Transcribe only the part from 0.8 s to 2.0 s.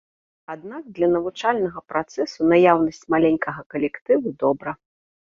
для навучальнага